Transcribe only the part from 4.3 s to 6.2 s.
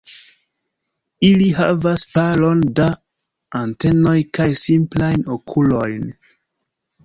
kaj simplajn okulojn.